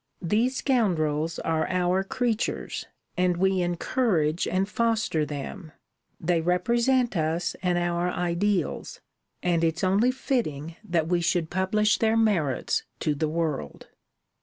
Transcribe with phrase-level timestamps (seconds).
[0.23, 5.73] These scoundrels are our creatures, and we encourage and foster them;
[6.19, 8.99] they represent us and our ideals,
[9.43, 13.89] and it's only fitting that we should publish their merits to the world.'